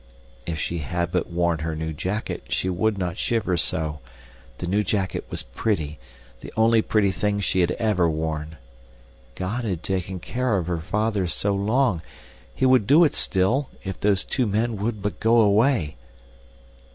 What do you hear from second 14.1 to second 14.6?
two